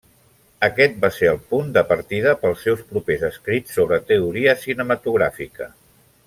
[0.67, 5.71] Aquest va ser el punt de partida pels seus propers escrits sobre teoria cinematogràfica.